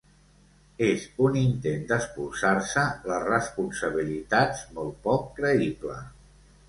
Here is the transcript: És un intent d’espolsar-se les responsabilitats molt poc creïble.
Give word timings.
És 0.85 1.03
un 1.25 1.35
intent 1.41 1.83
d’espolsar-se 1.91 2.85
les 3.11 3.27
responsabilitats 3.29 4.65
molt 4.79 4.97
poc 5.09 5.29
creïble. 5.43 6.01